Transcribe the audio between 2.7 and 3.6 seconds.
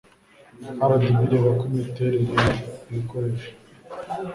y ibikoresho